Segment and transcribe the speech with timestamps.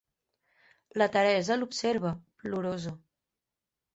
[1.01, 2.13] La Teresa l'observa,
[2.45, 2.97] plorosa.